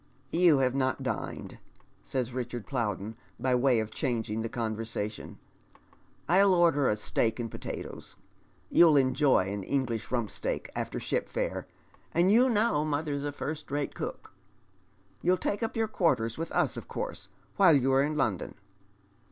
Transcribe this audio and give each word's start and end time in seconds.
"You 0.47 0.57
have 0.57 0.73
not 0.73 1.03
dined," 1.03 1.59
Bays 2.11 2.33
Richard 2.33 2.65
Plowden, 2.65 3.15
by 3.39 3.53
way 3.53 3.79
of 3.79 3.91
changing 3.91 4.41
the 4.41 4.49
conversation. 4.49 5.37
"I'll 6.27 6.55
order 6.55 6.89
a 6.89 6.95
steak 6.95 7.39
and 7.39 7.51
potatoes. 7.51 8.15
You'll 8.71 8.97
enjoy 8.97 9.45
an 9.53 9.61
English 9.61 10.07
rumpsteak 10.07 10.69
after 10.75 10.99
ship 10.99 11.29
fare, 11.29 11.67
and 12.15 12.31
you 12.31 12.49
know 12.49 12.83
mother's 12.83 13.23
a 13.23 13.31
first 13.31 13.69
rate 13.69 13.93
cook. 13.93 14.33
You'll 15.21 15.37
take 15.37 15.61
up 15.61 15.77
your 15.77 15.87
quarters 15.87 16.35
with 16.35 16.51
us, 16.51 16.77
of 16.77 16.87
course, 16.87 17.27
while 17.57 17.75
you 17.77 17.93
are 17.93 18.01
in 18.01 18.15
London 18.17 18.55